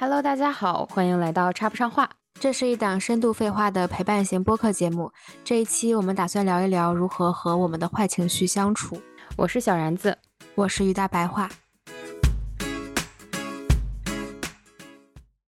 [0.00, 2.08] Hello，大家好，欢迎来到插不上话。
[2.34, 5.12] 这是一档深度废话的陪伴型播客节目。
[5.42, 9.02] 这一期我们打算聊一聊如何和我们的坏情绪相处。
[9.36, 10.16] 我是小然子，
[10.54, 11.50] 我是于大白话。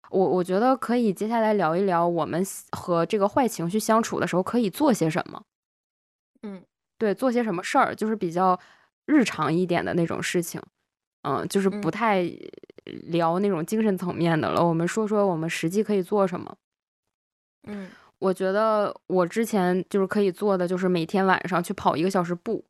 [0.09, 5.43] 我我觉得可以接下来聊一聊我们和这个坏情绪相处的时候可以做些什么。
[6.43, 6.63] 嗯，
[6.97, 8.57] 对，做些什么事儿，就是比较
[9.05, 10.61] 日常一点的那种事情。
[11.23, 12.23] 嗯，就是不太
[13.03, 14.65] 聊那种精神层面的了。
[14.65, 16.55] 我们说说我们实际可以做什么。
[17.63, 17.89] 嗯，
[18.19, 22.63] 我觉得我之前就是可以做的，就是每天晚上去跑一个小时步，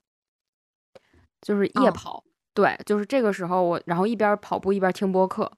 [1.41, 2.23] 就是夜跑。
[2.53, 5.51] 对，就是这个时候我，然后一边跑步一边听播客。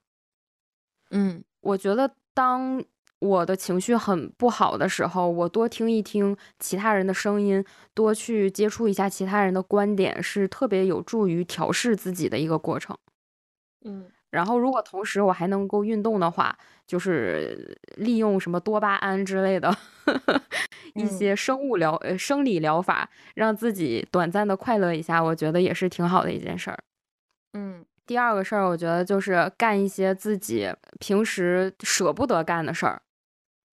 [1.10, 2.84] 嗯，我觉得当
[3.20, 12.96] 我的情绪很不好的时候，我多听一听其他人的声音，多去接触一下其他人的观点，是特别有助于调试自己的一个过程。
[13.86, 14.12] 嗯。
[14.32, 19.70] 然后，如果同时我还能够运动的话，就是利用什么多巴胺之类的
[20.96, 26.80] 一些生物疗呃生理疗法，让自己短暂的快乐一下，我觉得也是挺好的一件事儿。
[27.54, 33.02] 嗯，第二个事儿，我觉得就是干一些自己平时舍不得干的事儿。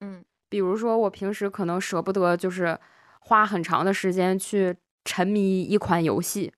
[0.01, 2.77] 嗯，比如说我平时可能舍不得，就是
[3.21, 6.53] 花很长的时间去沉迷一款游戏，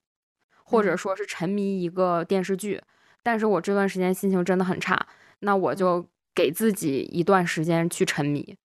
[0.64, 2.80] 或者说是沉迷一个电视剧。
[3.22, 5.06] 但是我这段时间心情真的很差，
[5.40, 8.56] 那我就给自己一段时间去沉迷。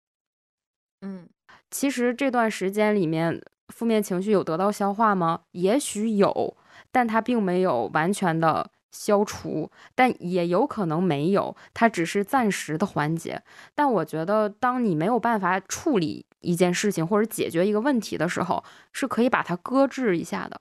[1.02, 1.28] 嗯，
[1.70, 5.42] 其实这段时间里面，负面情绪有得到消化吗？
[5.52, 6.58] 也许有，
[6.92, 13.44] 但它并没有完全的消除，但也有可能没有，它只是暂时的缓解。
[13.76, 20.60] 但我觉得，当你没有办法处理一件事情或者解决一个问题的时候，是可以把它搁置一下的。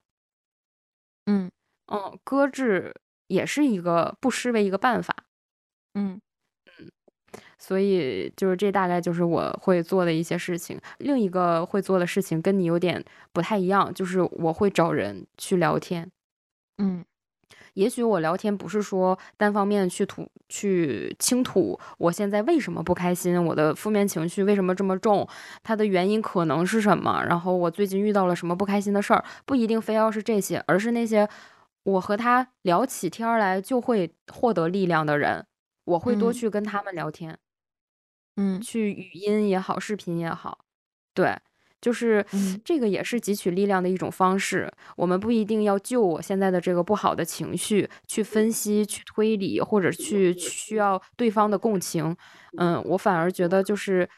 [1.26, 1.50] 嗯
[1.86, 2.94] 嗯，搁置。
[3.28, 5.14] 也是一个不失为一个办法，
[5.94, 6.20] 嗯
[6.80, 6.90] 嗯，
[7.58, 10.80] 所以就是这大概就是我会做的一些事情。
[10.98, 16.10] 另一个会做的事情跟你有点不太一样，就是我会找人去聊天。
[16.78, 17.04] 嗯，
[17.74, 25.28] 也许我聊天不是说单方面去吐去倾吐我现在为什么不开心，我的负面情绪为什么这么重，
[25.62, 31.28] 它的原因可能是什么，然后我最近遇到了什么不开心的事儿，不一定非要是这些，而是那些。
[31.84, 35.46] 我和他聊起天来就会获得力量的人，
[35.84, 37.38] 我会多去跟他们聊天，
[38.36, 40.64] 嗯，去语音也好，视频也好，
[41.14, 41.38] 对，
[41.80, 42.24] 就是
[42.64, 44.72] 这个也是汲取力量的一种方式。
[44.96, 52.16] 我们不一定要就我现在的这个不好的情绪去分析、去推理，或者去需要对方的共情。
[52.56, 54.08] 嗯，我反而觉得就是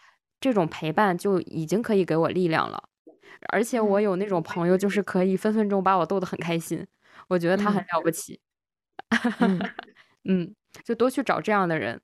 [0.41, 2.81] 这种陪伴就已经可以给我力量了，
[3.49, 6.87] 而且我有那种朋友，就是可以分分钟把我逗得很开心。
[7.29, 8.41] 我觉得他很了不起，
[10.25, 10.55] 嗯，
[10.85, 12.01] 就多去找这样的人，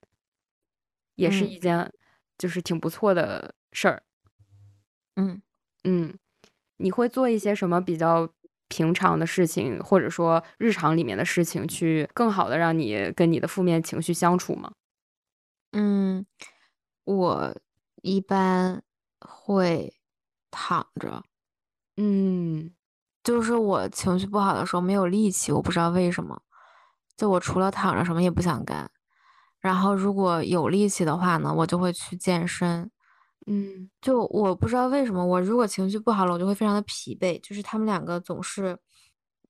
[1.19, 1.91] 也是一件
[2.38, 4.03] 就是挺不错的事儿。
[5.16, 5.43] 嗯
[5.84, 6.16] 嗯，
[6.78, 8.28] 你会做一些什么比较
[8.69, 14.72] 平常的事情，或者说日常里面的事情，去更好的让你跟你的负面情绪相处吗？
[15.75, 16.27] 嗯，
[17.05, 17.55] 我
[18.03, 18.82] 一般
[19.21, 19.99] 会
[20.50, 21.25] 躺着。
[21.97, 22.75] 嗯。
[23.22, 26.43] 就是我情绪不好的时候没有力气，我不知道为什么。
[27.16, 28.91] 就我除了躺着什么也不想干。
[29.60, 32.91] 然后如果有力气的话呢，我就会去健身。
[33.47, 37.41] 嗯，就我不知道为什么，我如果情绪不好了，我就会非常的疲惫。
[37.41, 38.77] 就是他们两个总是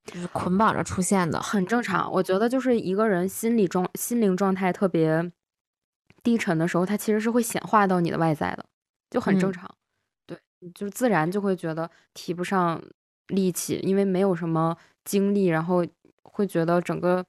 [0.05, 2.13] 就是捆绑着出现的，很正常。
[2.13, 5.33] 我觉得就是一个人心理状心灵状态特别
[6.23, 8.67] 低沉的时候，他其实是会显化到你的外在的，
[9.09, 9.71] 就很正常。
[10.27, 10.39] 对，
[10.75, 12.83] 就是自然就会觉得提不上。
[13.29, 15.87] 力气，因为没有什么精力，然后
[16.23, 17.25] 会觉得整个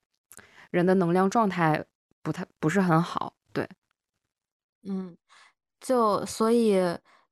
[0.72, 1.84] 人的能量状态
[2.22, 3.34] 不太不是很好。
[3.52, 3.68] 对，
[4.84, 5.16] 嗯，
[5.80, 6.80] 就所以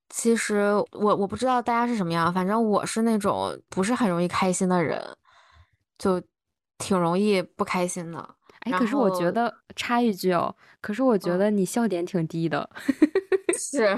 [0.09, 5.17] 其实我我不知道大家是什么样，反正我是那种不是很容易开心的人，
[5.97, 6.21] 就
[6.77, 8.35] 挺容易不开心的。
[8.61, 12.69] 哎，可是我觉得插一句哦，可是我觉得你笑点挺低的。
[13.57, 13.95] 是，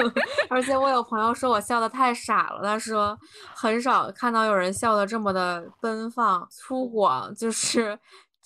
[0.48, 3.16] 而且我有朋友说我笑的太傻了，他说
[3.54, 7.98] 很少看到有人笑的这么的奔放粗犷，就是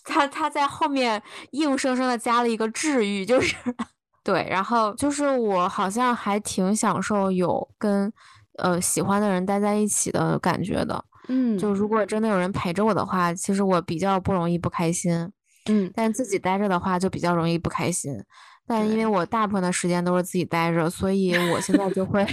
[0.05, 1.23] 他他在后面
[1.53, 3.55] 硬生生的加了一个治愈，就是
[4.25, 8.13] 对，然后就是我好像还挺享受有跟
[8.59, 15.31] 呃喜欢的人待在一起的感觉的，嗯，就如果真的有人陪着我的话，其实我比较不容易不开心，
[15.69, 18.23] 嗯，但自己待着的话就比较容易不开心。
[18.67, 22.27] 但因为我大部分的时间都是自己待着，所以我现在就会，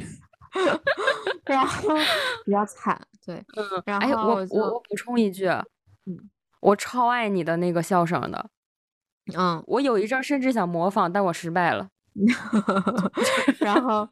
[1.45, 1.89] 然后
[2.45, 2.99] 比较惨。
[3.25, 6.29] 对，嗯，然后我我我补充一句，嗯，
[6.59, 8.49] 我超爱你的那个笑声的，
[9.37, 11.87] 嗯，我有一阵甚至想模仿，但我失败了。
[13.59, 14.07] 然后。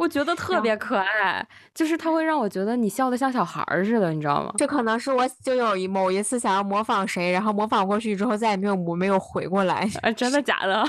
[0.00, 4.50] 我觉得特别可爱，就是他会让我觉得你笑的像小孩儿似的，你知道吗？
[4.56, 9.86] 这可能是我就有一某一次想要模仿谁，然后模仿过去之后再也没有我没有回过来。
[10.00, 10.82] 啊，真的假的？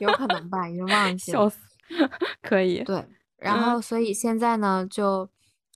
[0.00, 1.38] 有可能吧，已经忘记了。
[1.38, 1.58] 笑死，
[2.42, 2.82] 可以。
[2.82, 3.06] 对，
[3.38, 5.28] 然后所以现在呢，就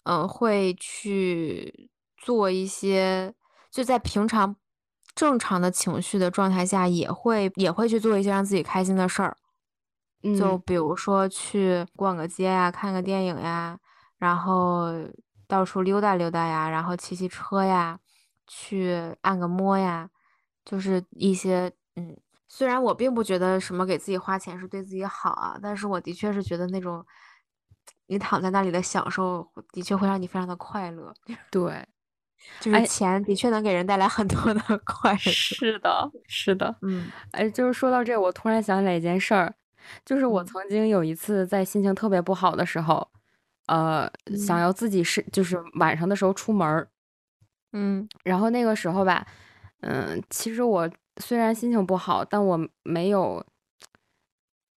[0.03, 3.33] 嗯会去做一些，
[3.71, 4.57] 就在平常
[5.15, 9.37] 正常的情绪的状态下，也会也会去做一些让自己开心的事儿。
[10.33, 13.79] 就比如说去逛个街呀，看个电影呀，
[14.19, 14.87] 然后
[15.47, 17.99] 到处溜达溜达呀，然后骑骑车呀，
[18.47, 20.09] 去按个摩呀，
[20.65, 22.17] 就是一些嗯，
[22.49, 27.05] 虽然我并不觉得什么给自己花钱是对自己好啊，但是我的确是觉得那种
[28.07, 31.13] 你躺在那里的享受，的确会让你非常的快乐。
[31.51, 31.87] 对，
[32.61, 35.19] 就是钱的确能给人带来很多的 快乐。
[35.19, 39.55] 是的，是的，嗯，哎，就是说到这，我突然想起来一件事儿。
[40.05, 43.07] 就是我曾经有一次在心情特别不好的时候，
[43.67, 46.89] 呃，想要自己是就是晚上的时候出门儿，
[47.73, 49.27] 嗯，然后那个时候吧，
[49.81, 50.91] 嗯，其实我
[51.21, 53.45] 虽然心情不好，但我没有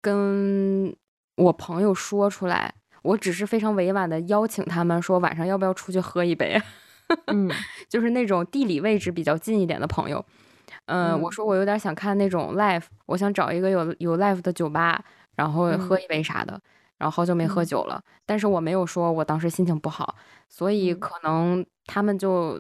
[0.02, 0.96] 跟
[1.36, 2.74] 我朋友说出来，
[3.04, 6.62] 我只是非常委婉的邀请他们说晚上要不要出去喝一杯，
[7.28, 7.50] 嗯，
[7.90, 10.26] 就是那种地理位置比较近一点的朋友。
[10.88, 15.02] 嗯，我说我有点想看那种 live，我想找一个有有 live 的酒吧，
[15.36, 16.60] 然后喝一杯啥的。
[16.98, 20.16] 然后好久没喝酒了，但是我没有说我当时心情不好，
[20.50, 22.60] 所以可能他们就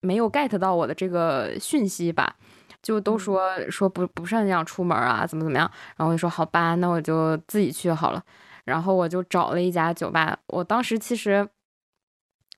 [0.00, 2.34] 没有 get 到我的这个讯息吧，
[2.80, 5.70] 就都说说不不是很想出门啊，怎么怎么样。
[5.98, 8.24] 然后我就说好吧，那我就自己去好了。
[8.64, 11.46] 然后我就找了一家酒吧，我当时其实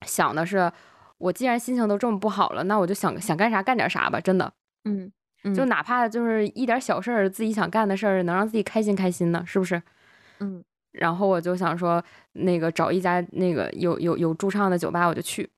[0.02, 0.70] 想的是，
[1.18, 4.52] 我既然心情都这么不好了，那我就想想干啥干点啥吧，真的。
[4.84, 5.10] 嗯，
[5.54, 9.82] 就哪怕就是一点小事儿，自己想干的事儿，能让自己开心开心的，是不是？
[10.40, 12.02] 嗯，然后我就想说，
[12.32, 15.50] 那个找一家那个有有有驻唱的酒吧，我就去。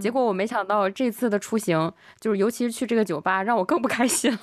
[0.00, 4.38] 结果我没想到这次的出行，就是尤其是去这个酒吧，让我更不开心了。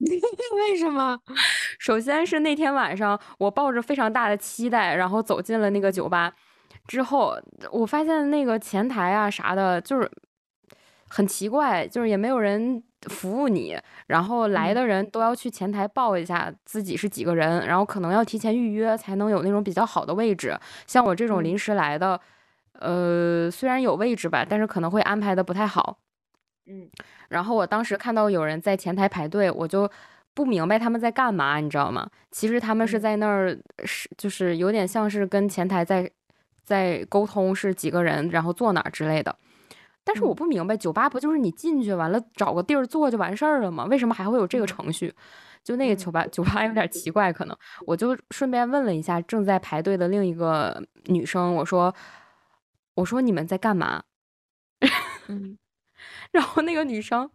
[0.56, 1.18] 为什么？
[1.78, 6.32] 首先是那天晚上，我抱着非常大的期待，然后走进了那个酒吧，
[6.86, 7.36] 之后
[7.70, 10.10] 我发现那个前台啊啥的，就是
[11.08, 12.82] 很奇怪，就是也没有人。
[13.08, 20.58] 服务你，然后来的人都要去前台报一下自己是几个人，然后可能要提前预约才能有那种比较好的位置。
[20.86, 22.20] 像我这种临时来的，
[22.74, 25.98] 呃，虽然有位置吧，但是可能会安排的不太好。
[26.66, 26.88] 嗯，
[27.28, 29.90] 然后我当时看到有人在前台排队，我就
[30.32, 32.08] 不明白他们在干嘛，你知道吗？
[32.30, 36.08] 其实他们是在那儿是就是有点像是跟前台在
[36.62, 39.36] 在沟通是几个人，然后坐哪之类的。
[40.04, 43.84] 但是我不明白，酒吧不就是你进去完了找个地儿坐就完事儿了吗？
[43.84, 45.14] 为什么还会有这个程序？
[45.64, 47.56] 就那个酒吧，酒吧有点奇怪，可能
[47.86, 51.94] 我就顺便问了一下正在排队的另一个女生，我说
[52.96, 54.02] ：“我说你们在干嘛？”
[55.28, 55.56] 嗯，
[56.32, 57.30] 然后那个女生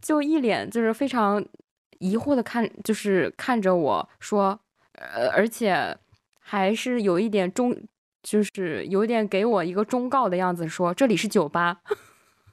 [0.00, 1.44] 就一脸就是非常
[1.98, 4.58] 疑惑的看，就是看着我说
[4.94, 5.98] ：“呃，而且
[6.40, 7.76] 还是有一点中。”
[8.28, 11.78] 就是有点给我一个忠告的样子，说这里是酒吧。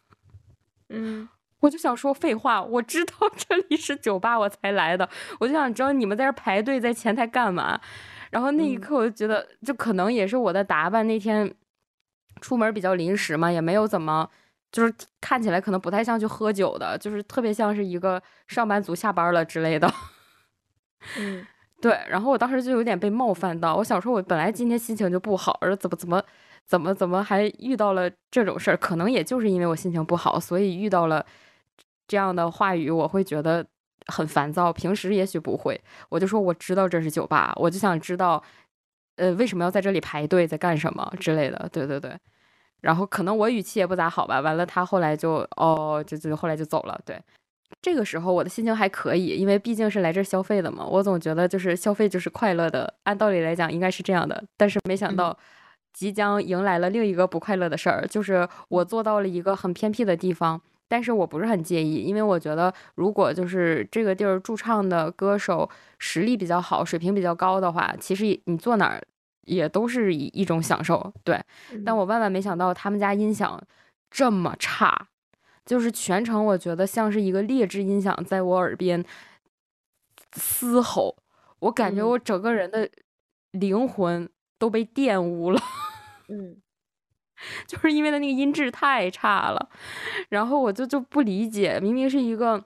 [0.87, 1.27] 嗯，
[1.59, 5.09] 我就想说废话，我知道 这里是酒吧，我才来的。
[5.37, 7.77] 我就想知道你们在这排队在前台干嘛。
[8.31, 11.53] 然后那一刻，我就觉得，就可能也是我的打扮那天
[12.39, 14.29] 出门比较临时嘛，也没有怎么，
[14.71, 19.91] 就是看起来可能不太像去喝酒的，就是特别像是一个上班族下班了之类的。
[21.19, 21.45] 嗯。
[21.85, 26.23] 对，然后我当时就有点被冒犯到，我想说，我本来今天心情就不好，而怎么怎么
[26.65, 28.77] 怎么怎么还遇到了这种事儿？
[28.77, 31.23] 可能也就是因为我心情不好，所以遇到了
[32.07, 33.63] 这样的话语，我会觉得
[34.07, 34.73] 很烦躁。
[34.73, 38.41] 平时也许不会，我就说我知道这是酒吧，我就想知道，
[39.17, 41.69] 呃，为什么要在这里排队，在干什么之类的。
[41.71, 42.17] 对对对，
[42.81, 46.99] 然后可能我语气也不咋好吧，完了他后来就哦，就就后来就走了。
[47.05, 47.21] 对。
[47.81, 50.85] 这个时候我的心情还可以，因为毕竟是来这儿消费的嘛。
[50.85, 54.43] 我总觉得就是消费就是快乐的，按道理来讲应该是这样的。
[54.57, 55.37] 但是没想到，
[55.93, 60.59] 即将迎来了另一个不快乐的事儿，就是我坐到了一个很偏僻的地方。
[60.87, 65.67] 但是我不是很介意，因为我觉得如果就是这个地儿驻唱的歌手
[65.97, 69.01] 实力比较好，水平比较高的话，其实你坐哪儿
[69.45, 71.11] 也都是一一种享受。
[71.23, 71.41] 对，
[71.83, 73.59] 但我万万没想到他们家音响
[74.11, 75.07] 这么差。
[75.65, 79.03] 就是全程，我觉得像是一个劣质音响在我耳边
[80.33, 81.17] 嘶吼，
[81.59, 82.89] 我感觉我整个人的
[83.51, 84.29] 灵魂
[84.59, 85.59] 都被玷污了。
[86.29, 86.61] 嗯，
[87.65, 89.69] 就是因为它那个音质太差了，
[90.29, 92.65] 然后我就就不理解，明明是一个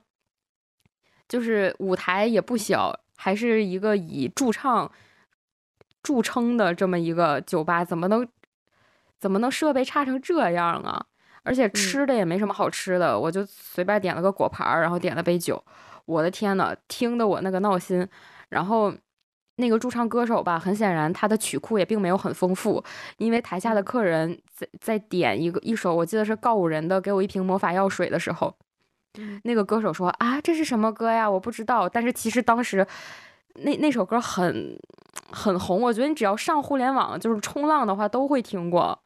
[1.27, 4.91] 就是舞台也不小，还是一个以驻唱
[6.03, 8.27] 著称的这么一个酒吧，怎么能
[9.19, 11.05] 怎么能设备差成这样啊？
[11.43, 15.63] 而且吃的也没什么好吃的，我就随便点了个果盘，然后点了杯酒。
[16.05, 18.07] 我的天呐，听得我那个闹心。
[18.49, 18.91] 然后
[19.57, 22.83] 那个驻唱歌手吧，很显然他的曲库也并没有很丰富，
[23.17, 28.51] 因为台下的客人在在点一个一首，我记得是告五人的《给我一瓶魔法药水》的时候，
[29.43, 31.29] 那个歌手说啊，这是什么歌呀？
[31.29, 31.87] 我不知道。
[31.87, 32.85] 但是其实当时
[33.53, 34.75] 那那首歌很
[35.31, 38.99] 很红，我觉得你只要上互联网，就是冲浪的话都会听过。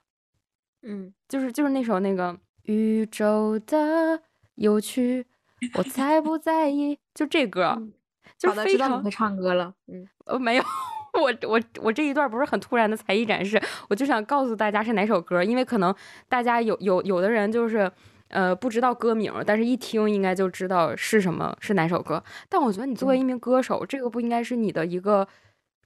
[0.83, 4.21] 嗯，就是就是那首那个宇宙的
[4.55, 5.25] 有趣。
[5.75, 7.81] 我才不在意，就这歌，
[8.37, 9.73] 就非常会唱歌了。
[9.87, 10.63] 嗯，呃，没有，
[11.15, 15.95] 我我我这一段不是很突然的才艺展示，我就想告诉大家是哪首歌，因为可能
[16.27, 17.89] 大家有有有的人就是
[18.27, 22.21] 呃不知道歌名，但是一听应该就知道是什么是哪首歌。
[22.49, 25.25] 但我觉得你作为一名歌手，这个不应该是你的一个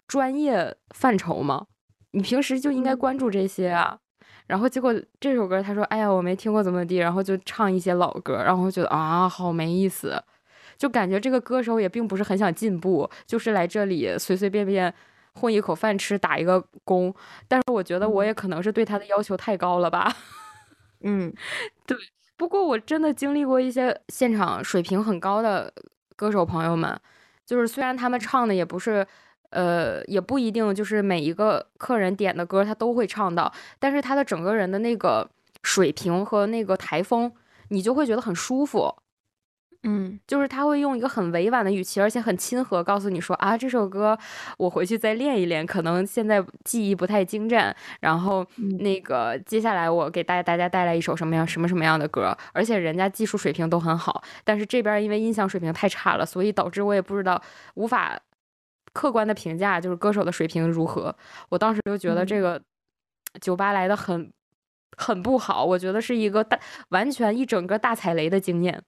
[0.07, 1.67] 专业范畴吗？
[2.13, 3.99] 你平时就应该关注这些啊。
[4.47, 10.21] 然后结果这首歌，他说：“哎呀，我没听过怎么地。”然后就唱一些老歌，然后觉得啊，好没意思，
[10.77, 14.93] 就感觉这个歌手也并不是很想进步，就是来这里随随便便
[15.33, 17.13] 混一口饭吃，打一个工。
[17.47, 20.15] 但是我觉得我也可能是对他的要求太高了吧。
[21.03, 21.33] 嗯，
[21.85, 21.97] 对。
[22.37, 25.73] 不过我真的经历过一些现场水平很高的
[26.15, 26.99] 歌手朋友们，
[27.45, 29.05] 就是虽然他们唱的也不是。
[29.49, 35.29] 呃，也不一定就是每一个客人点的歌他都会唱到，但是他的整个人的那个
[35.63, 37.31] 水平和那个台风，
[37.69, 38.95] 你就会觉得很舒服。
[39.83, 44.17] 嗯，就是他会用一个很委婉的语气，而且很亲和，告诉你说啊，这首歌
[44.57, 47.73] 我回去再练一练，可能现在记忆不太精湛。
[48.01, 48.45] 然后
[48.79, 57.41] 那个接下来我给大大家带来一首什么样什么什么样的歌，而且人家技术水平都很好，但是这边因为音响水平太差了，所以导致我也不知道
[57.75, 58.19] 无法。
[58.97, 61.15] 客观的评价就是歌手的水平如何，
[61.49, 62.59] 我当时就觉得这个
[63.39, 64.33] 酒吧来的很
[64.97, 68.81] 很不好，我觉得是一个大完全一整个大踩雷的经验，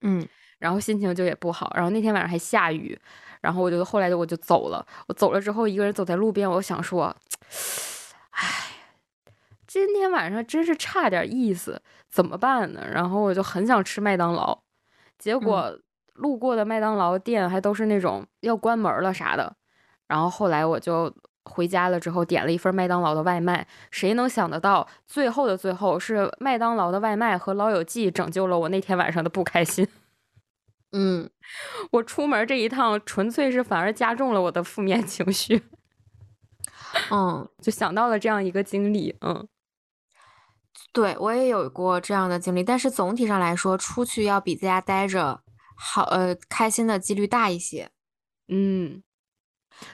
[0.00, 0.26] 嗯，
[0.58, 2.98] 然后心情就也不好，然后那天晚上还下雨，
[3.42, 7.14] 然后我就后来就我就走了，我走了之后一个人走在路边，我想说，
[8.30, 8.70] 唉，
[9.66, 12.82] 今天晚上真是差点意思，怎么办呢？
[12.90, 14.62] 然后我就很想吃麦当劳，
[15.18, 15.78] 结果。
[16.14, 19.56] 路过的麦当劳店还都是那种要关门了啥的，
[20.06, 21.12] 然后后来我就
[21.44, 29.86] 回家了之后点了一份麦当劳的外卖，谁能想得到最后的最后是麦当劳的外卖和老友记拯救了我那天晚上的不开心。
[30.92, 31.28] 嗯，
[31.90, 35.62] 我出门这一趟纯粹是反而加重了我的负面情绪。
[37.10, 39.16] 嗯，就想到了这样一个经历。
[39.20, 39.48] 嗯，
[40.92, 45.40] 对我也有过这样的经历，但是总体上来说，出去要比在家待着。
[45.86, 47.90] 好，呃，开心的几率大一些。
[48.48, 49.02] 嗯，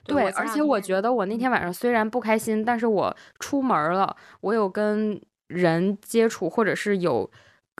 [0.05, 7.29] 对，而且我觉得我那天晚上虽然不开心，但是我出门了，我有跟人接触，或者是有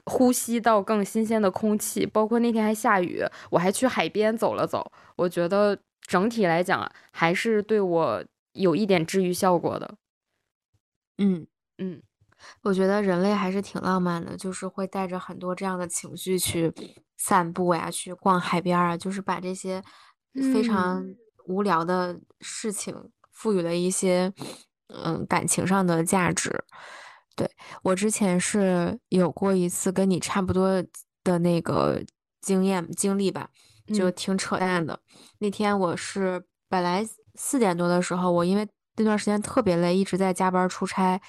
[0.05, 4.91] 呼吸到更新鲜的空气，包括那天还下雨，我还去海边走了走。
[5.15, 9.95] 我觉得整体来讲还是对我有一点治愈效果的。
[11.17, 12.01] 嗯嗯。
[12.63, 16.73] 我觉得人类还是挺浪漫的，就是会带着很多这样的情绪去
[17.23, 19.79] 散步呀，去逛海边啊，就是把这些
[20.51, 21.05] 非常
[21.45, 24.33] 无聊的事情赋予了一些
[24.87, 26.63] 嗯感情上的价值。
[27.35, 27.47] 对
[27.83, 30.83] 我之前是有过一次跟你差不多
[31.23, 32.01] 的那个
[32.41, 33.49] 经验经历吧，
[33.93, 34.99] 就挺扯淡的。
[35.37, 41.21] 那天我是本来四点多的时候，我因为那段时间特别累，一直在加班出差。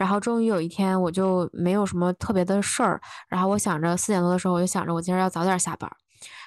[0.00, 2.98] 然后终于有一天，我就没有什么特别的事儿。
[3.28, 5.90] 然后我想着四点多的时候，我就想着我今儿要早点下班。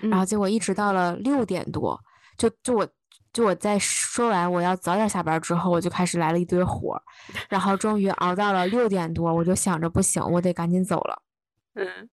[0.09, 1.99] 然后结果一直到了六点多，
[2.35, 2.87] 就就我
[3.31, 6.99] 就我在说完我要早点下班之后，我就开始来了一堆火。
[7.47, 11.21] 然后终于熬到了六点多，我就想着不行，我得赶紧走了。
[11.75, 12.09] 嗯。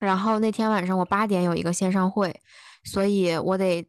[0.00, 2.40] 然后那天晚上我八点有一个线上会，
[2.82, 3.88] 所以我得。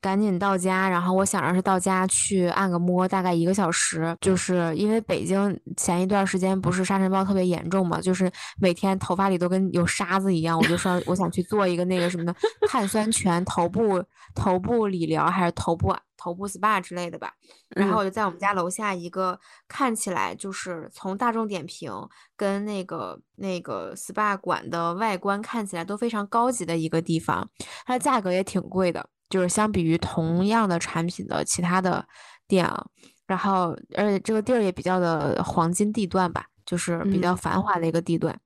[0.00, 4.16] 赶紧到家，然后我想着是到家去按个摩，大概一个小时。
[4.20, 10.58] 就是因为北京前一段时间不是沙尘暴特别严重嘛，就是每天头发里都跟有沙子一样。
[10.58, 12.34] 我就说我想去做一个那个什么的
[12.68, 14.02] 碳酸泉头部
[14.34, 17.32] 头部理疗，还是头部头部 SPA 之类的吧。
[17.68, 19.38] 然后我就在我们家楼下一个
[19.68, 21.92] 看起来就是从大众点评
[22.36, 27.48] 跟那个那个 SPA 馆的外观看起来都非常高级的一个地方，
[27.84, 29.08] 它的价格也挺贵的。
[29.30, 32.06] 就是相比于同样的产品的其他的
[32.46, 32.84] 店啊，
[33.26, 38.38] 然后而且这个地儿也比较的黄金地段吧，就是比较繁华的一个地段，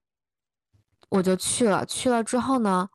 [1.09, 1.85] 我就去了。
[1.87, 2.88] 去了之后呢，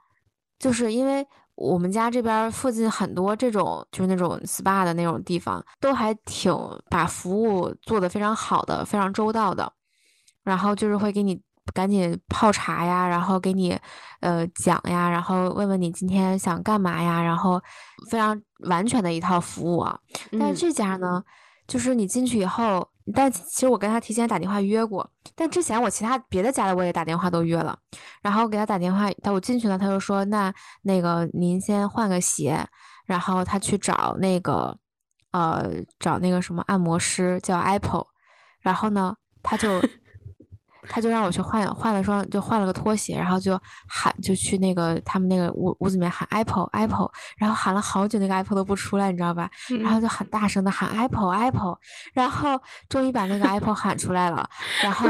[0.59, 6.53] 就是因为我们家这边附近很多这种就是那种 SPA 的那种地方，都还挺
[6.89, 9.73] 把服务做得非常好的，非常周到的。
[10.43, 11.41] 然后就是会给你
[11.73, 13.77] 赶紧泡茶呀，然后给你
[14.21, 17.61] 呃讲呀，然后问问你今天想干嘛呀，然后
[18.09, 19.99] 非常完全的一套服务啊。
[20.39, 21.23] 但是这家呢，
[21.67, 22.87] 就是你进去以后。
[23.11, 27.75] 但其实我跟他提前打电话约过，但之前我其他别的家的我也打电话都约了，
[28.21, 32.63] 然后给他打电话，他我进去了，他就说那那个您先换个鞋，
[33.07, 34.77] 然后他去找那个
[35.31, 38.05] 呃找那个什么按摩师叫 Apple，
[38.59, 39.67] 然后呢他就。
[40.87, 49.49] 他就让我去换换了双，就换了个拖鞋，然后就喊，就去那个他们那个屋屋子里面喊 Apple Apple，然后喊了好久，那个 Apple 都不出来，你知道吧？
[49.81, 51.77] 然后就很大声的喊 Apple Apple，
[52.13, 54.49] 然后终于把那个 Apple 喊出来了，
[54.81, 55.07] 然后。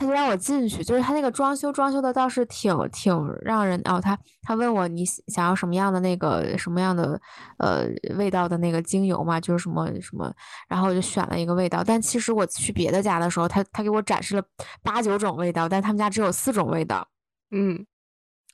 [0.00, 4.00] 他就让我进去，就是他那个装修装修的倒是挺挺让人哦。
[4.00, 7.20] 他他问我你想要什么样的那个什么样的
[7.58, 10.32] 呃味道的那个精油嘛，就是什么什么，
[10.68, 11.84] 然后我就选了一个味道。
[11.84, 14.42] 但其实我去别的家的时候，他他给我展示了
[14.82, 17.06] 八九种味道，但他们家只有四种味道。
[17.50, 17.84] 嗯。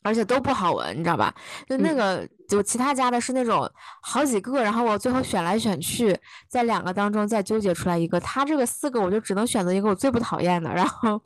[0.07, 1.35] 而且都不好闻，你知道吧？
[1.69, 3.69] 就那个，就其他家的是那种
[4.01, 6.17] 好几个，然后我最后选来选去，
[6.49, 8.21] 在两个当中再纠结出来一个。
[8.21, 10.73] 他这个四个，我就只能选择一个我最不讨厌的。
[10.73, 11.21] 然后，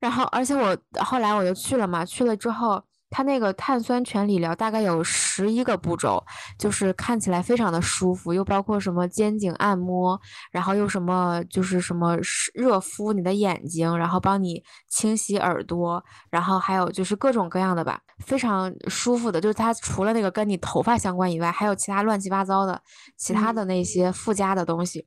[0.00, 2.82] 然后，而且我后来我就去了嘛，去了之后。
[3.16, 6.22] 它那个碳酸泉理疗大概有十一个步骤，
[6.58, 10.20] 就是看起来非常的舒服，又包括什么肩颈按摩，
[10.50, 12.14] 然后又什么就是什么
[12.52, 19.40] 热敷你的眼睛，然后帮你清洗耳朵，然后还有就是各种各样的吧，非常舒服的。
[19.40, 22.78] 就是它除了那个跟你头发相关以外，还有其他乱七八糟的
[23.16, 25.06] 其他的那些附加的东西。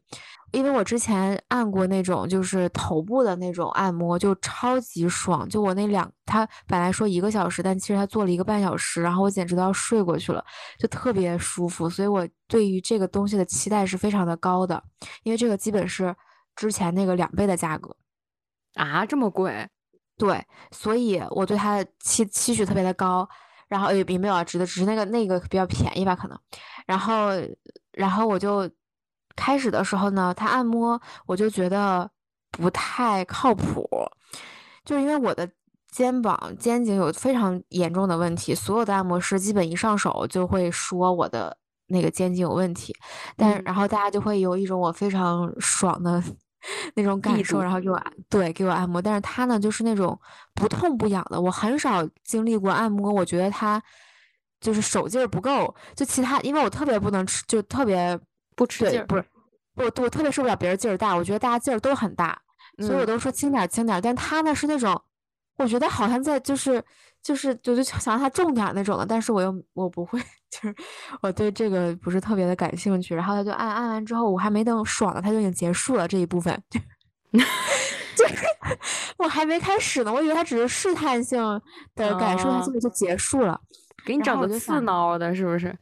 [0.51, 5.47] 因为我之前按过那种就是头部的那种按摩，就超级爽。
[5.47, 10.43] 就我那两，他本来说一个小时，但其实他做了一个半小时，然后我简直都要睡过去了，
[10.79, 11.89] 就特别舒服。
[11.89, 14.83] 所以我对于这个东西的期待是非常的高的，
[15.23, 16.15] 因为这个基本是
[16.55, 17.95] 之前那个两倍的价格
[18.73, 19.67] 啊，这么贵？
[20.17, 23.27] 对，所以我对它的期期许特别的高，
[23.67, 26.37] 然后也也没有啊值得，只是那个那个比较便宜吧，可能。
[26.87, 27.29] 然后，
[27.91, 28.69] 然后我就。
[29.39, 32.09] 开始的时候呢，他按摩我就觉得
[32.51, 33.87] 不太靠谱，
[34.83, 35.49] 就是因为我的
[35.91, 41.55] 肩膀、肩颈有非常严重的问题，所有的按摩师基本一上手就会说我的
[41.87, 42.93] 那个肩颈有问题，
[43.37, 46.21] 但然后大家就会有一种我非常爽的
[46.95, 47.97] 那种感受，然后给我
[48.29, 50.19] 对给我按摩，但是他呢就是那种
[50.53, 53.81] 不痛不痒的，我很少经历过按摩，我觉得他
[54.59, 58.19] 就是手劲儿不够，就其他因为我特别不能吃，就特别。
[58.59, 59.23] 不吃劲儿，不是，
[59.75, 62.37] 我我特别受不了别人劲儿大，我觉得大家劲儿都很大，
[62.79, 64.01] 所以我都说轻点轻点。
[64.01, 65.01] 但他呢是那种，
[65.55, 66.83] 我觉得好像在就是
[67.23, 70.19] 就是就就想让他重点那种的，但是我又我不会，
[70.51, 70.75] 就是
[71.23, 73.15] 我对这个不是特别的感兴趣。
[73.15, 76.61] 然后他就按按完之后，我还没等爽呢，他就已经结束了这一部分，
[77.31, 78.35] 就是
[79.17, 81.39] 我还没开始呢，我以为他只是试探性
[81.95, 83.57] 的感受，他这个就结束了，
[84.05, 85.73] 给你整的刺挠的，是不是？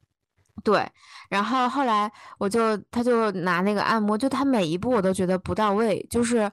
[0.64, 0.86] 对，
[1.30, 6.52] 然后后来我就他就拿那个按摩，就他每一步我都觉得不到位，就是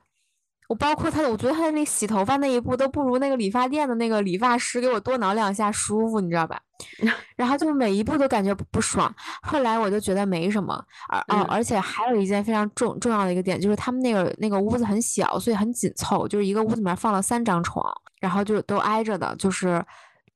[0.69, 6.61] 我包括他的，我觉得他的那洗头发那一步都不如那个理发店的那个理发师给我多挠两下舒服，你知道吧？
[7.37, 9.13] 然后就每一步都感觉不爽。
[9.43, 17.87] 后来我就觉得没什么，而哦，而且还有一件非常重重要的一个点，就是他们那个那个屋子很小，所以很紧凑，就是一个屋子里面放了三张床，
[18.21, 19.85] 然后就都挨着的，就是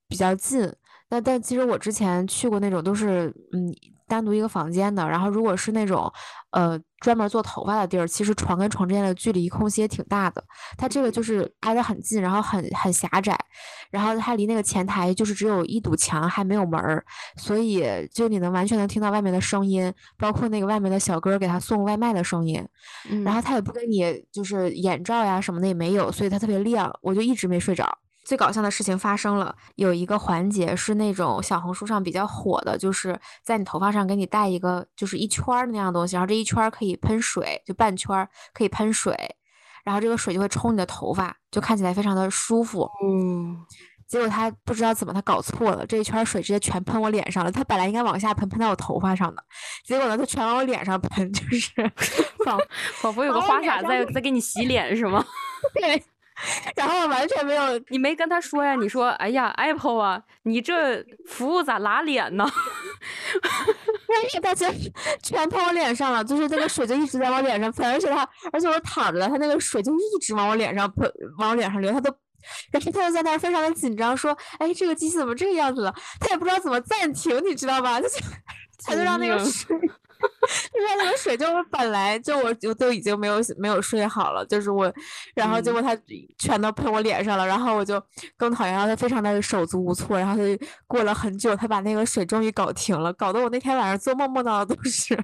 [0.09, 0.73] 比较近。
[1.11, 3.73] 那但其实我之前去过那种都是嗯
[4.07, 6.11] 单独一个房间的，然后如果是那种
[6.51, 10.43] 呃专门做头发的地儿，其实床跟床之间的距离空隙也挺大的。
[10.79, 13.39] 它这个就是挨得很近，然后很很狭窄，
[13.91, 17.05] 然后它离那个前台就是只有一堵墙，还没有门儿，
[17.37, 22.67] 所以就你能完全能听到外面的声音，包括那个外面的小哥给他送外卖的声音。
[23.25, 27.87] 然后他也不给你就是眼罩呀什么的也没有，所以它特别亮，我就一直没睡着。
[28.29, 39.17] 最搞笑的事情发生了，有一个环节是那种小红书上比较火的，就是在你头发上给你戴一个就是一圈儿那样东西，然后这一圈儿可以喷水，就半圈儿可以喷水，
[39.83, 42.87] 然后这个水就会冲你的头发，就看起来非常的舒服。
[43.03, 43.57] 嗯，
[44.07, 47.51] 结果他不知道怎么他搞错了，这一圈水直接全喷我脸上了。
[47.51, 49.43] 他本来应该往下喷，喷到我头发上的，
[49.87, 51.73] 结果呢他全往我脸上喷，就是
[52.45, 52.61] 仿
[53.01, 55.25] 仿佛有个花洒在在给你洗脸是吗？
[55.73, 56.05] 对。
[56.77, 58.75] 然后完全没有，你没跟他说呀？
[58.75, 62.49] 你说，哎呀，Apple 啊，你这服务咋拉脸呢？
[64.09, 64.73] 那一大全
[65.23, 72.11] 全喷我脸上了，就是那个水就一直在往脸上喷，而且他，而且我躺着了，他那个水就一直往我脸上喷，往我脸上流，他都
[72.71, 78.01] 然后他就在那儿非常的紧张，说：“哎，这个机器怎么这个样子了？”他也不知道怎么暂停，你知道吧？
[78.01, 78.15] 他就
[78.87, 79.77] 他就让那个水，
[80.73, 84.93] 就让那个水，就是本来就我就都已经没有没有睡好了，就是我，
[85.35, 85.97] 然后结果他
[86.39, 88.03] 全都喷我脸上了，然后我就
[88.37, 95.19] 更讨厌，然后他非常的手足无措，然后他就过了很久，他把那个水终于搞停了，搞得我那天晚上做梦梦到的都是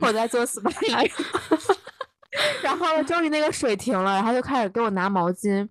[0.00, 1.10] 我在做 SPA。
[2.62, 5.68] 然后终于那个水停了，然后就开始给我拿毛巾，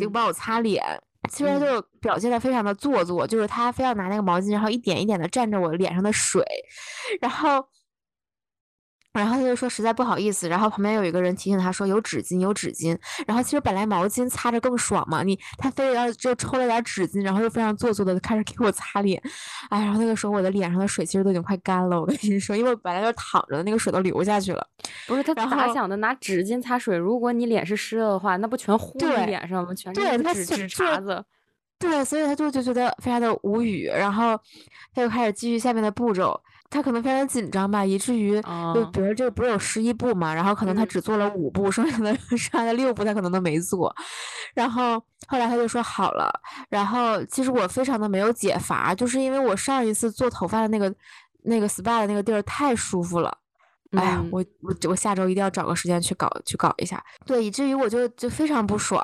[0.00, 0.82] 就帮我擦脸。
[1.30, 6.44] 其实就表现的非常的做作，就是他非要拿那个毛巾，然后一点一点的蘸着我脸上的水，
[7.20, 7.66] 然后。
[9.14, 19.22] 然后他就说实在不好意思，然后旁边有一个人提醒他说有纸巾有纸巾，然后其实本来毛巾擦着更爽嘛，你他非得要就抽了点纸巾，然后又非常做作的开始给我擦脸，
[19.70, 24.66] 哎，然后那个时候我的脸上的水其实都已经快干了，我跟你说，因为我本来就躺着的那个水都流下去了。
[25.06, 25.94] 不是他咋想的？
[25.96, 29.72] 拿纸巾擦水，如果你脸是湿的话，那不全糊你脸上吗？
[29.74, 31.24] 全是纸纸碴子。
[31.78, 34.38] 对，所以他就就觉得非常的无语，然后
[34.92, 36.40] 他就开始继续下面的步骤。
[36.70, 38.42] 他可能非常紧张吧，以至于
[38.74, 43.94] 就比如这个不是有十一步嘛，然后可能他只做了五步，剩下的剩下的六步他可能都没做。
[44.54, 46.32] 然后后来他就说好了。
[46.68, 50.92] 然后其实我非常的没有解乏，就是因为我上一次做头发的那个
[51.44, 53.38] 那个 SPA 的那个地儿太舒服了。
[53.92, 57.00] 哎呀，我我我下周一定要找个时间去搞去搞一下。
[57.24, 59.00] 对，以至于我就就非常不爽。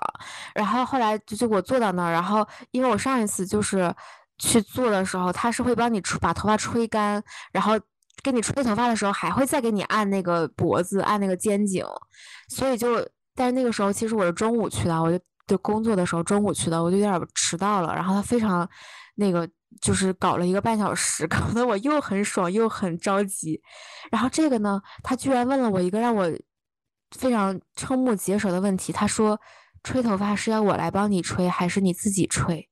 [0.56, 3.94] 然后后来就就我坐到那儿，然后因为我上一次就是。
[4.40, 7.22] 去做的时候，他是会帮你吹把头发吹干，
[7.52, 7.78] 然后
[8.22, 11.84] 给你吹头发的时候，还会再给你按那个脖子，按那个肩颈。
[12.48, 17.94] 所以就，但是那个时候其实我是中午去的，我就就工作的时候中午去的，我就有点迟到了。
[17.94, 18.66] 然后他非常
[19.16, 19.46] 那个，
[19.82, 23.60] 就是搞了一个半小时， 搞得我又很爽又很着急。
[24.10, 26.26] 然后这个呢，他居然问了我一个让我
[27.10, 29.38] 非常瞠目结舌的问题，他说
[29.84, 32.66] ：“吹头发是要我来帮你吹，还是你自己吹？”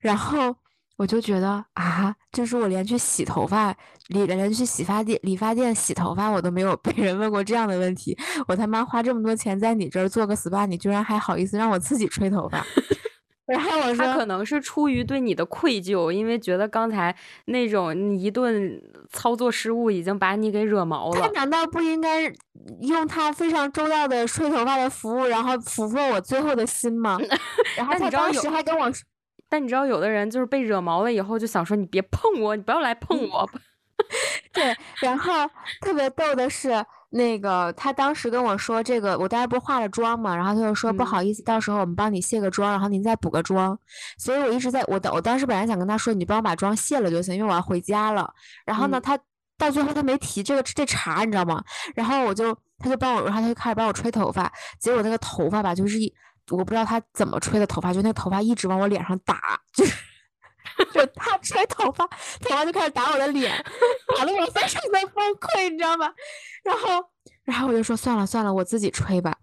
[0.00, 0.56] 然后。
[1.00, 3.74] 我就觉得啊，就是我连去洗头发，
[4.08, 8.14] 连连去洗发店、理发店洗头发，我都没有 被人问过这样的问题。
[8.46, 12.62] 我他妈花这么多钱在你这儿做个 SPA，你居然还好意思让我自己吹头发？
[13.48, 21.18] 然后我说，他可能是出于对你的愧疚，因为觉得刚才那种一顿操作失误已经把你给惹毛了。
[21.22, 22.30] 他难道不应该
[22.82, 27.18] 用他非常周到的吹头发的服务，然后俘获我最后的心吗？
[27.74, 29.02] 然后他当时还跟我说。
[29.50, 33.50] 但你知道，有的人就是被惹毛了以后，就想说你别碰我，你不要来碰我。
[34.54, 35.32] 对，然后
[35.82, 43.78] 特别逗的是，那个他当时跟我说这个，我当时不是化了妆嘛，然后他就说不好意思，到时候我们帮你卸个妆，然后您再补个妆。
[44.16, 48.32] 所以我一直在我我当时本来想跟他说，你帮我把妆卸了就行，因为我要回家了。
[48.64, 49.18] 然后呢，他
[49.58, 51.62] 到最后他没提这个这茬，你知道吗？
[51.94, 56.12] 然后我就他就帮我，然后他就开始帮我吹头发，结果那个头发吧，就是一。
[56.50, 59.94] 我不知道他怎么吹的头发，就那个头发一直往我脸上打，就是
[60.92, 62.06] 就他吹头发，
[62.40, 63.52] 头发就开始打我的脸，
[64.16, 66.12] 打得我非常的崩溃，你知道吗？
[66.62, 67.04] 然后，
[67.44, 69.36] 然后我就说算了算了，我自己吹吧。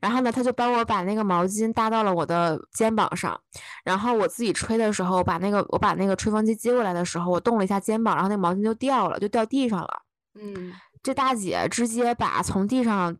[0.00, 3.38] 然后呢，他就帮我把那个毛巾搭到了我的肩膀上，
[3.84, 10.02] 然后我自己吹的时候，把那个我把那个吹风机接过来的时候，我动了一下肩膀，然后那毛巾就掉了，就掉地上了。
[10.40, 10.72] 嗯，
[11.02, 13.16] 这大姐直接把从地上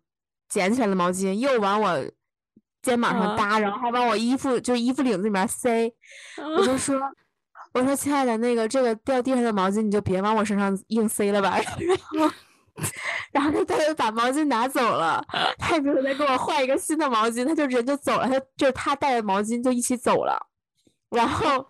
[0.49, 1.99] 捡起来的毛巾又往我。
[2.83, 5.93] 肩膀上搭，然后还往我衣服就衣服领子里面塞，
[6.59, 7.01] 我就说，
[7.73, 11.57] 我说亲爱的，那个这个掉地上的毛巾你就别往我身上硬塞了吧。
[11.79, 11.97] 然
[12.29, 12.35] 后，
[13.33, 15.25] 然后他他就把毛巾拿走了，
[15.59, 20.37] 他也没有再给我换一个新的毛巾，他就人就走了，他就是他带着毛巾就一起走了，
[21.11, 21.65] 然后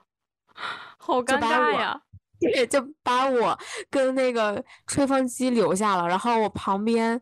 [0.96, 2.00] 好尴尬呀，
[2.40, 3.58] 对，就把我
[3.90, 7.20] 跟那个吹风机留下了，然后我旁边。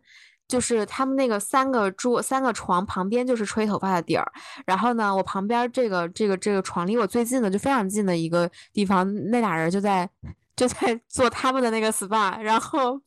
[0.51, 4.33] 就是他们那个三个桌、三个床旁边就是吹头发的地儿，
[4.67, 10.11] 然后呢，我旁边这个、这个、这个床离我最近的就非常近的一个地方，那俩人就在
[10.57, 13.01] 就在做他们的那个 SPA，然后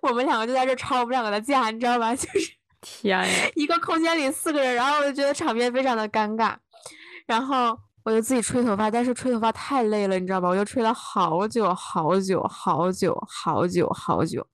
[0.00, 2.14] 我们两个就在这吵我们两个的架，你知道吧？
[2.16, 6.54] 就是天呀，一个空间里四个人，然后我就觉得场面非常的尴尬，
[7.26, 10.48] 然后我就自己吹头发，但是吹头发太累了，你知道吧？
[10.48, 14.46] 我就吹了好久好久好久好久好久。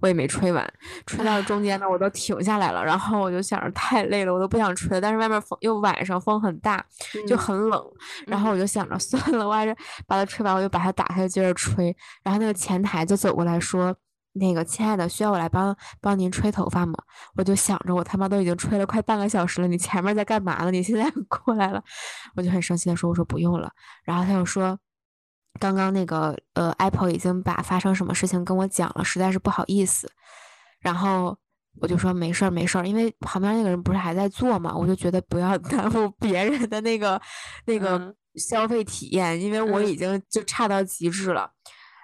[0.00, 0.72] 我也没吹完，
[1.06, 2.84] 吹到中间呢，我都停下来了。
[2.84, 5.00] 然后我就想着太累了，我都不想吹了。
[5.00, 6.84] 但是外面风又晚上风很大，
[7.26, 7.82] 就很冷。
[8.26, 9.74] 然后我就想着 算了，我还是
[10.06, 11.96] 把它吹完，我就把它打开接着吹。
[12.22, 13.94] 然后那个前台就走过来说
[14.34, 16.94] ：“那个亲爱的，需要我来帮帮您吹头发吗？”
[17.36, 20.70] 我就想着我他妈都已经吹了快半个小时了，你前面在干嘛呢？
[20.70, 21.82] 你现在 过来了，
[22.36, 23.70] 我就很生气的说：“我说不用了。”
[24.04, 24.78] 然后他又说。
[25.60, 30.10] 刚刚那个呃，Apple 已经把发生什么事情跟我讲了，实在是不好意思。
[30.80, 31.36] 然后
[31.80, 37.20] 我就说没事儿没事儿，因为旁边那个人不是还在做嘛，我就觉得不要 耽误别人的那个
[37.66, 41.50] 那个消费体验，因为我已经就差到极致了。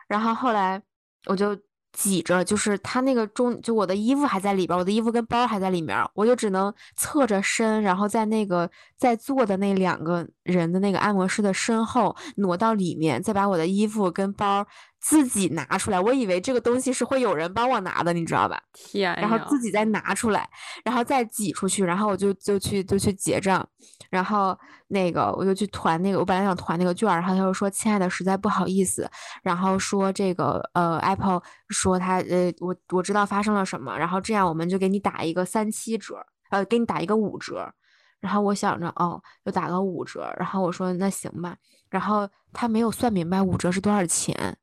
[0.08, 0.82] 然后后来
[1.26, 1.56] 我就。
[1.92, 14.66] 挤着，就是他那个中，就我的衣服还在里边，我的衣服跟包还在里面，我就只能侧着身，然后在那个在坐的那两个人的那个按摩师的身后挪到里面，再把我的衣服跟包。
[15.00, 18.60] 自己拿出来，我以为这个东西是会有人帮我拿的，你知道吧？
[18.74, 20.48] 天，然后自己再拿出来，
[20.84, 23.66] 然后再挤出去，然后我就就去就去结账，
[24.10, 24.56] 然后
[24.88, 29.10] 那个我就去团那个，我本来想团那个券，然后他就说：“亲爱的，实在不好意思。”
[29.42, 37.72] 然后说这个呃，Apple 说他呃，我我知道发生了什么，然后这样我们就给你打一个三七折，呃，给你打一个五折。
[38.20, 41.56] 然后我想着哦，就打个五折，然后我说那行吧，
[41.88, 44.58] 然后他没有算明白五折是多少钱。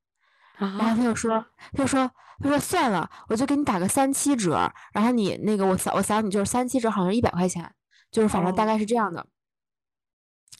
[0.58, 1.44] 然后他就说，
[1.74, 2.10] 他就说，
[2.42, 7.72] 他说算了，我就给你打个三七折，然后你那个我扫我扫你就是三七折，好像一百块钱，
[8.12, 9.26] 就是反正大概是这样的。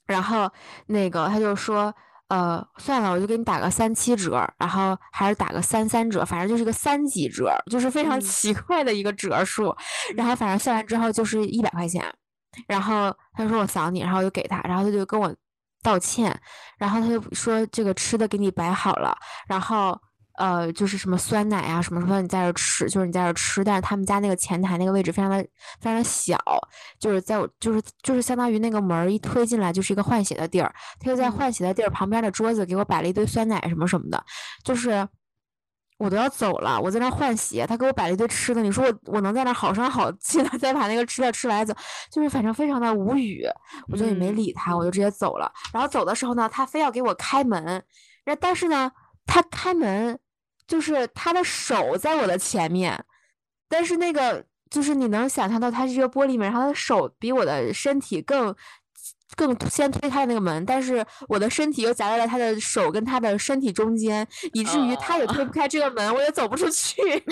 [0.06, 0.52] 然后
[0.86, 1.94] 那个他就说，
[2.28, 9.76] 呃，算了，我就给你打个三七折，然后还是打个三三折，反正就是个三几折，就是非常奇怪的一个折数。
[10.16, 12.06] 然后反正算完之后就是一百块钱。
[12.68, 15.36] 然后他说我扫你，然后我就给他，然后他就跟我。
[15.84, 16.38] 道歉，
[16.78, 20.00] 然后他就说这个吃的给你摆好了，然后
[20.38, 25.38] 呃就是什么酸奶啊什么什么你在这吃，就是你在这吃，但是他们家那个前台那个位置非常的
[25.80, 26.38] 非常的小，
[27.00, 34.24] 就是在我就是就是相当于那个门一推进来就是一个换血的地儿，他就在换血的地儿旁边的桌子给我摆了一堆酸奶什么什么的，
[34.64, 35.08] 就是。
[35.98, 38.62] 我都要走了，我在那换鞋，他给我摆了一堆吃的。
[38.62, 41.74] 你说我我能在那好声好气的再把那个吃的吃完走，
[42.12, 43.44] 就是反正非常的无语，
[43.88, 45.52] 我就也没理他，我就直接走了。
[45.74, 47.84] 然后走的时候呢，他非要给我开门，
[48.26, 48.92] 那但是呢，
[49.26, 50.20] 他开门
[50.68, 53.04] 就是他的手在我的前面，
[53.68, 58.56] 但是那个就是你能想象到他是一个玻璃门，然后他的手比我的身体更。
[59.36, 67.02] 更先推开那个门，但是我的身体又夹在了他的手跟他的身体中间，以至于他也推不开这个门，我也走不出去。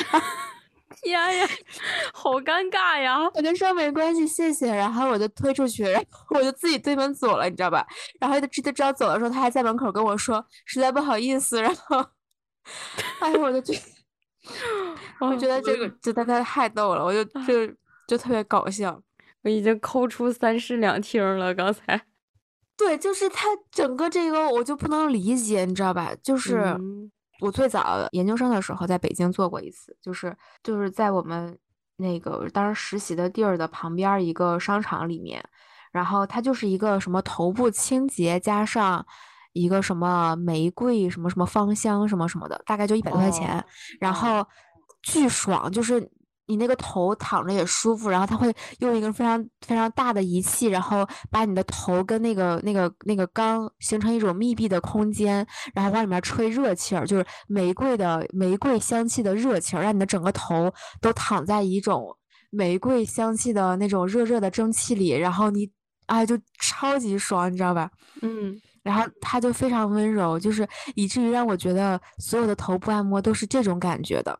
[1.01, 1.47] 天呀，
[2.13, 3.19] 好尴尬呀！
[3.36, 4.73] 我就说没关系，谢谢。
[4.73, 7.86] 然后我就推出去，然后我就自己推门走了，你知道吧？
[8.19, 11.62] 然后他知道走的时候，他还在门口跟我说实在不好意思。
[11.62, 12.03] 然后，
[13.19, 13.79] 哎，我就觉得，
[15.27, 17.67] 我觉得这个这他他太逗了，我就就
[18.08, 18.99] 就特别搞笑。
[19.45, 22.01] 我已经抠出三室两厅了，刚才。
[22.75, 26.12] 对，就是他整个这个我就不能理解，你知道吧？
[26.21, 26.75] 就是
[27.39, 31.58] 我最早研究生的时候在北京做过一次，就是就是在我们
[31.97, 35.41] 那个当时实习的地儿的旁边一个商场里面，
[35.91, 39.05] 然后它就是一个什么头部清洁加上
[39.53, 43.63] 一个什么玫瑰什么什么芳香什么什么的，大概就一百多块钱，
[44.01, 44.45] 然后
[45.03, 46.12] 巨爽，就是。
[46.47, 62.15] 你那个头躺着也舒服，然后他会用一个非常非常大的仪器，然后把你的头跟那个那个那个缸形成一种密闭的空间，然后往里面吹热气儿，就是玫瑰的玫瑰香气的热气儿，让你的整个头都躺在一种
[62.51, 65.69] 玫瑰香气的那种热热的蒸汽里，然后你
[66.05, 67.89] 哎就超级爽，你知道吧？
[68.21, 74.39] 嗯，然后它就非常温柔，就是以至于让我觉得所有的头部按摩都是这种感觉的。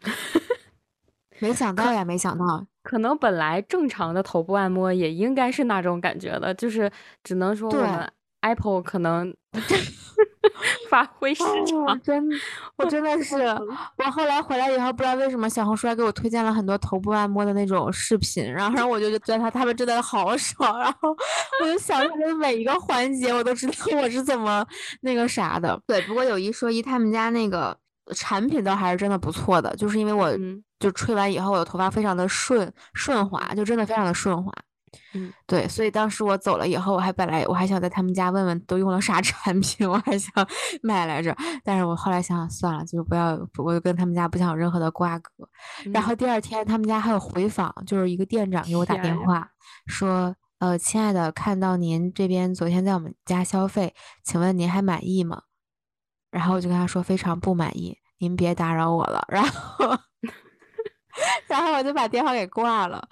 [1.38, 6.90] 没想到呀，没想到，可能本来正常的头部按摩也应该是那种感觉的，就是
[7.22, 9.34] 只能说我们 Apple 可能
[10.88, 12.00] 发挥失常。
[12.00, 12.28] 真，
[12.76, 21.14] 我真的 是，我后来回来以后，不知道为什么小红书还给我推荐了很多头部按摩的那种视频，然后然后我就觉得他他们真的好爽，然后
[21.62, 24.64] 我就想他们每一个环节，我都知道我是怎么
[25.00, 25.78] 那个啥的。
[25.86, 27.76] 对，不过有一说一，他们家那个
[28.14, 30.30] 产品倒还是真的不错的，就是因为我。
[30.78, 34.52] 就吹完以后，我的头发非常的顺顺滑，就真的非常的顺滑。
[35.12, 40.32] 嗯，对，所以当时我走了以后，我还本来我还想在他们家问问都用了啥产品，我还想
[40.82, 41.36] 买来着。
[41.62, 45.30] 但是我后来想想算了，就是不要，我就跟他们家不想有任何的瓜葛。
[45.92, 49.46] 然后第二天他们家还有回访，就是一个店长给我打电话
[49.86, 55.42] 说：“呃，亲爱的，看到您这边昨天在我们家消费，请问您还满意吗？”
[56.30, 59.24] 然后我就跟他说非常不满意，您别打扰我了。
[59.28, 59.98] 然后。
[61.46, 63.02] 然后我就把电话给挂了，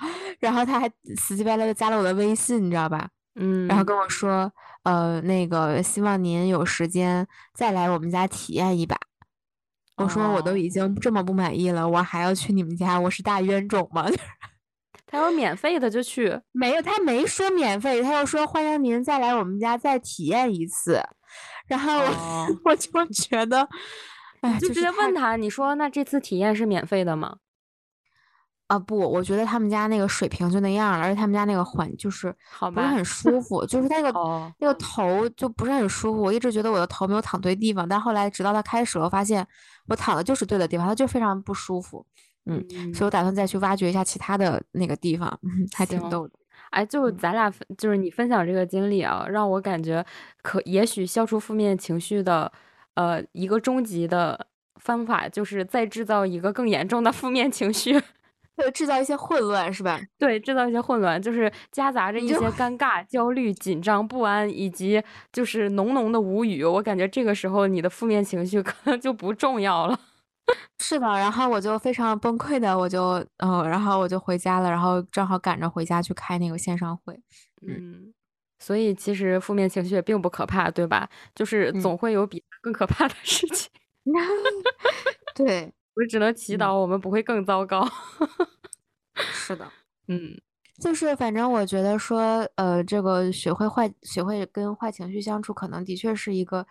[0.40, 3.09] 然后他还死乞白赖的加了我的微信，你知道吧？
[3.37, 4.53] 嗯，然后跟我说，
[4.85, 8.97] 呃，那个希望您有时间再来我们家体验一把。
[9.97, 14.07] 我说我都已经这么不满意了，我还要去你们家，我是大冤种吗？
[15.07, 21.01] 他要免费的就去，没有，他没说免费，他又说欢迎您再来我们家再体验一次。
[21.68, 22.01] 然后
[22.64, 23.68] 我就觉得，
[24.40, 27.37] 哎，就直接问他，你说那这次体验是免费的吗？
[28.66, 32.35] 啊不，我觉得他们家那个水平就那样了，而且他们家那个环就是
[32.74, 34.11] 不是很舒服，就是那个
[34.59, 36.22] 那个头就不是很舒服。
[36.22, 39.46] 我一直觉得我的头没有躺对地方，但后来直到它开始，我发现
[39.87, 42.05] 我躺的就是对的地方，它就非常不舒服。
[42.46, 42.62] 嗯，
[42.94, 45.38] 所以我打算再去挖掘一下其他的那个地方，
[45.74, 46.35] 还挺逗的。
[46.70, 50.05] 哎，就咱俩就是你分享这个经历啊，让我感觉
[50.42, 52.50] 可也许消除负面情绪的，
[52.94, 54.46] 呃，一个终极的
[54.77, 58.03] 方法就是再制造一个更严重的负面情绪。
[58.57, 60.01] 会制造一些混乱，是吧？
[60.19, 66.64] 对，制造一些混乱，就是夹杂着一些尴尬、焦虑、紧张、不安，以及就是浓浓的无语。
[66.64, 69.99] 我感觉这个时候你的负面情绪 可能就不重要了。
[70.81, 77.19] 是的，然后我就非常崩溃的，我就嗯，然后我就回家了，然后正好赶着回家去开那个线上会。
[77.67, 78.12] 嗯，
[78.59, 81.09] 所以其实负面情绪也并不可怕，对吧？
[81.35, 83.71] 就是总会有比更可怕的事情。
[85.35, 85.73] 对。
[85.96, 87.88] 我只能祈祷我们不会更糟糕。
[89.14, 89.70] 是的，
[90.09, 90.40] 嗯，
[90.80, 96.66] 就是反正我觉得说，呃，这个学会坏，学会跟坏情绪相处，可能的确是一个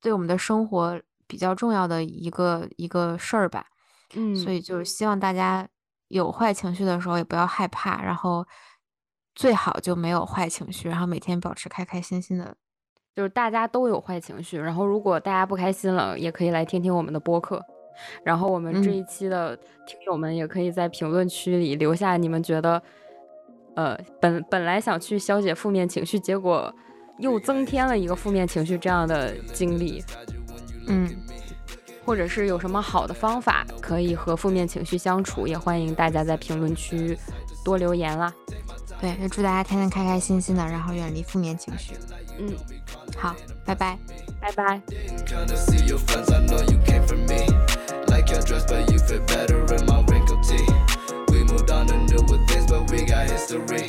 [0.00, 3.66] 对我们的生活比较重要的一个一个事儿吧。
[4.14, 5.68] 嗯，所以就是希望大家
[6.08, 8.46] 有坏情绪的时候也不要害怕，然后
[9.34, 12.56] 最好就没有坏情绪，然后每天保持开开心心的。
[13.14, 17.64] 就是大家都有坏情绪，然后如果大家不开心了，也可以来听听我们的播客。
[18.22, 22.82] 然后我们这一期的听友们也可以在评论区里留下你们觉得，
[23.74, 26.74] 呃，本本来想去消解负面情绪，结果
[27.18, 30.02] 又增添了一个负面情绪这样的经历，
[30.88, 31.08] 嗯，
[32.04, 37.18] 或者是有什么好的方法可以和负面情绪相处，也欢迎大家在评论区
[37.64, 38.32] 多留言啦。
[39.00, 41.94] 对，就祝大家天天开开心心的，然后远离负面情绪。
[42.38, 42.54] 嗯，
[43.16, 43.98] 好，拜拜，
[44.40, 44.80] 拜拜。
[48.44, 50.66] Dress, but you fit better in my wrinkled tee.
[51.28, 53.88] We moved on to newer things, but we got history.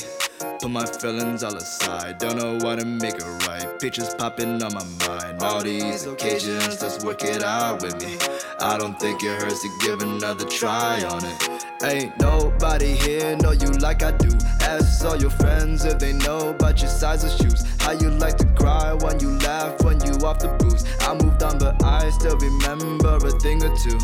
[0.60, 3.78] Put my feelings all aside, don't know what to make it right.
[3.80, 5.42] Pictures popping on my mind.
[5.42, 8.16] All these occasions, let's work it out with me.
[8.60, 11.64] I don't think it hurts to give another try on it.
[11.82, 14.30] Ain't nobody here know you like I do.
[14.60, 17.62] Ask all your friends if they know about your size of shoes.
[17.80, 20.84] How you like to cry when you laugh when you off the booze.
[21.00, 23.98] I moved on, but I still remember a thing or two.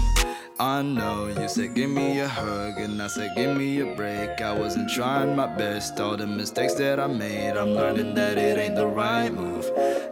[0.61, 4.43] I know you said give me a hug and I said give me a break.
[4.43, 7.57] I wasn't trying my best, all the mistakes that I made.
[7.57, 9.65] I'm learning that it ain't the right move.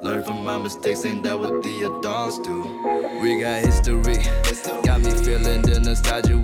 [0.02, 2.62] Learn from my mistakes, ain't that what the adults do?
[3.20, 4.24] We got history,
[4.84, 6.38] got me feeling the nostalgia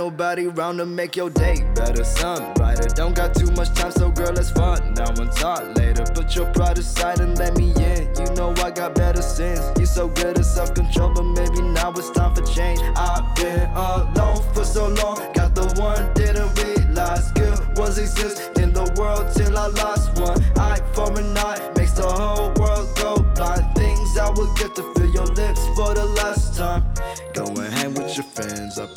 [0.00, 2.04] nobody around to make your day better.
[2.04, 4.94] Sun brighter, don't got too much time, so girl, let's fun.
[4.94, 6.04] Now and talk later.
[6.14, 8.08] Put your pride aside and let me in.
[8.18, 9.60] You know I got better sense.
[9.78, 12.80] You so good at self control, but maybe now it's time for change.
[12.96, 18.72] I've been alone for so long, got the one didn't realize good ones exist in
[18.72, 20.38] the world till I lost one.
[20.56, 23.66] Eye for an eye makes the whole world go blind.
[23.76, 26.89] Things I will get to feel your lips for the last time.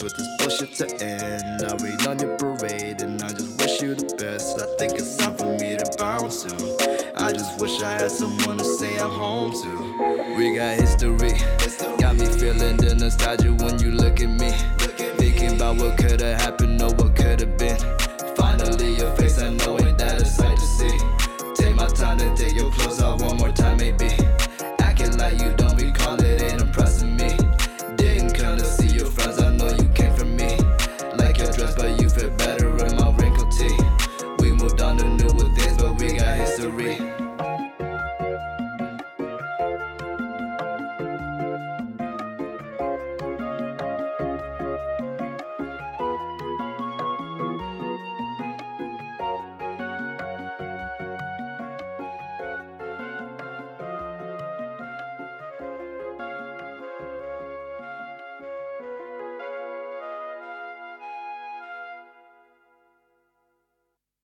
[0.04, 1.64] Put this bullshit to end.
[1.64, 4.60] I read on your parade and I just wish you the best.
[4.60, 6.46] I think it's time for me to bounce.
[7.16, 10.36] I just wish I had someone to say I'm home to.
[10.36, 11.32] We got history.
[12.00, 14.52] Got me feeling the nostalgia when you look at me.
[15.22, 17.73] Thinking about what could've happened or what could've been.